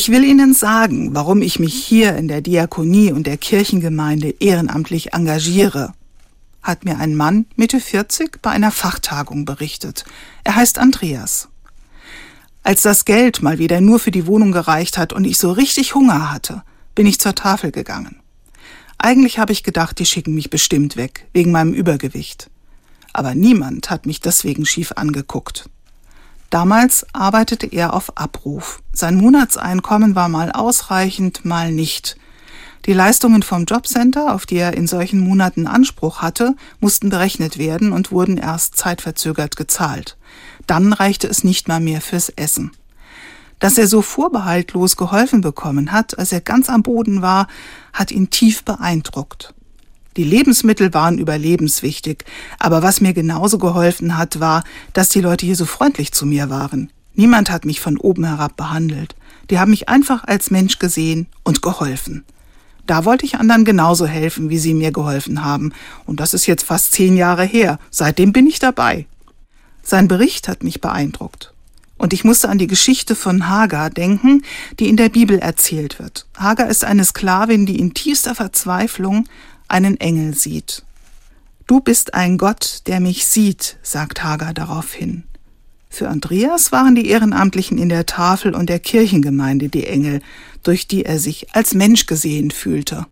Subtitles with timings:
[0.00, 5.12] Ich will Ihnen sagen, warum ich mich hier in der Diakonie und der Kirchengemeinde ehrenamtlich
[5.12, 5.92] engagiere,
[6.62, 10.06] hat mir ein Mann Mitte 40 bei einer Fachtagung berichtet.
[10.42, 11.48] Er heißt Andreas.
[12.62, 15.94] Als das Geld mal wieder nur für die Wohnung gereicht hat und ich so richtig
[15.94, 16.62] Hunger hatte,
[16.94, 18.22] bin ich zur Tafel gegangen.
[18.96, 22.48] Eigentlich habe ich gedacht, die schicken mich bestimmt weg, wegen meinem Übergewicht.
[23.12, 25.68] Aber niemand hat mich deswegen schief angeguckt.
[26.50, 28.82] Damals arbeitete er auf Abruf.
[28.92, 32.16] Sein Monatseinkommen war mal ausreichend, mal nicht.
[32.86, 37.92] Die Leistungen vom Jobcenter, auf die er in solchen Monaten Anspruch hatte, mussten berechnet werden
[37.92, 40.16] und wurden erst zeitverzögert gezahlt.
[40.66, 42.72] Dann reichte es nicht mal mehr fürs Essen.
[43.60, 47.46] Dass er so vorbehaltlos geholfen bekommen hat, als er ganz am Boden war,
[47.92, 49.54] hat ihn tief beeindruckt.
[50.16, 52.24] Die Lebensmittel waren überlebenswichtig,
[52.58, 56.50] aber was mir genauso geholfen hat, war, dass die Leute hier so freundlich zu mir
[56.50, 56.90] waren.
[57.14, 59.14] Niemand hat mich von oben herab behandelt.
[59.50, 62.24] Die haben mich einfach als Mensch gesehen und geholfen.
[62.86, 65.72] Da wollte ich anderen genauso helfen, wie sie mir geholfen haben.
[66.06, 67.78] Und das ist jetzt fast zehn Jahre her.
[67.90, 69.06] Seitdem bin ich dabei.
[69.82, 71.52] Sein Bericht hat mich beeindruckt.
[71.98, 74.42] Und ich musste an die Geschichte von Hagar denken,
[74.78, 76.26] die in der Bibel erzählt wird.
[76.36, 79.26] Hagar ist eine Sklavin, die in tiefster Verzweiflung
[79.70, 80.82] einen Engel sieht.
[81.66, 85.24] Du bist ein Gott, der mich sieht, sagt Hagar daraufhin.
[85.88, 90.20] Für Andreas waren die Ehrenamtlichen in der Tafel und der Kirchengemeinde die Engel,
[90.62, 93.06] durch die er sich als Mensch gesehen fühlte.